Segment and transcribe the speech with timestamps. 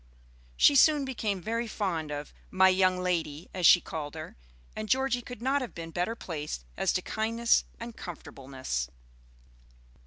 [0.57, 4.35] She soon became very fond of "my young lady," as she called her,
[4.75, 8.89] and Georgie could not have been better placed as to kindness and comfortableness.